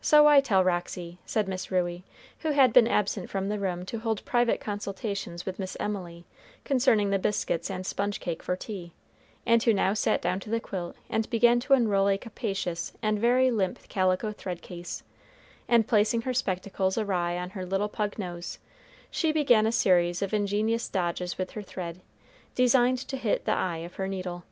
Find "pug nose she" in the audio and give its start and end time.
17.88-19.32